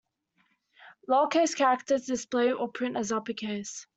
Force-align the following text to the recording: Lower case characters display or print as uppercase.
Lower 1.07 1.27
case 1.27 1.53
characters 1.53 2.07
display 2.07 2.51
or 2.53 2.69
print 2.71 2.97
as 2.97 3.11
uppercase. 3.11 3.85